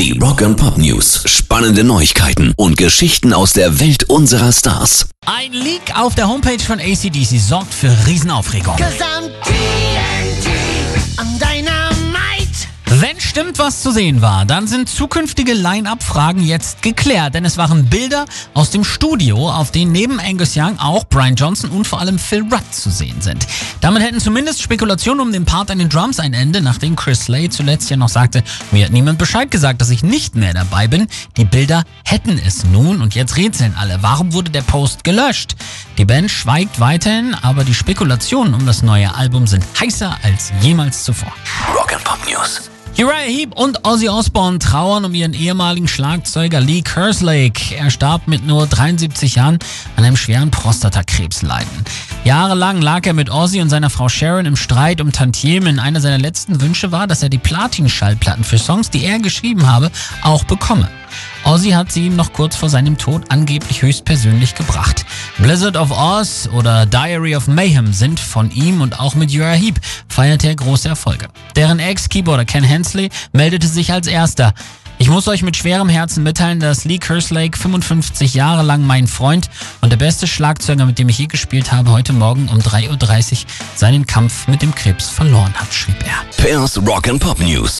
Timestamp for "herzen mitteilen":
75.88-76.60